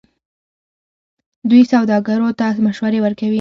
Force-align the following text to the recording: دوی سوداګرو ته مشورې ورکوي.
دوی 1.49 1.63
سوداګرو 1.73 2.29
ته 2.39 2.45
مشورې 2.67 2.99
ورکوي. 3.01 3.29